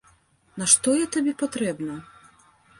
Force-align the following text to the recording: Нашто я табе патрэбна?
Нашто 0.61 0.95
я 1.03 1.07
табе 1.17 1.35
патрэбна? 1.45 2.01